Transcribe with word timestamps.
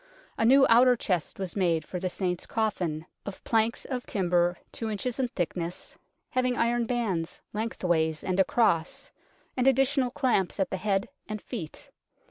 A 0.35 0.45
new 0.45 0.65
outer 0.67 0.95
chest 0.95 1.37
was 1.37 1.55
made 1.55 1.85
for 1.85 1.99
the 1.99 2.09
Saint's 2.09 2.47
coffin, 2.47 3.05
of 3.23 3.43
planks 3.43 3.85
of 3.85 4.07
timber 4.07 4.57
two 4.71 4.89
inches 4.89 5.19
in 5.19 5.27
thickness, 5.27 5.95
having 6.31 6.57
iron 6.57 6.87
bands 6.87 7.39
lengthways 7.53 8.23
and 8.23 8.39
across, 8.39 9.11
and 9.55 9.67
additional 9.67 10.09
clamps 10.09 10.59
at 10.59 10.71
the 10.71 10.77
head 10.77 11.07
and 11.29 11.39
feet. 11.39 11.91